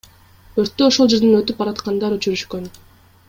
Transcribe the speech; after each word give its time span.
Өрттү 0.63 0.85
ошол 0.85 1.11
жерден 1.11 1.37
өтүп 1.41 1.61
бараткандар 1.63 2.17
өчүрүшкөн. 2.17 2.67